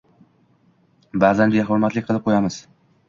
[1.23, 2.59] Ba’zan behurmatlik qilib qo‘yamiz.